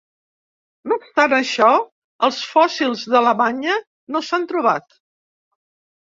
No 0.91 0.95
obstant 0.99 1.33
això, 1.39 1.67
els 2.27 2.39
fòssils 2.53 3.03
de 3.15 3.21
la 3.25 3.33
banya 3.41 3.75
no 4.15 4.23
s'han 4.29 4.47
trobat. 4.53 4.97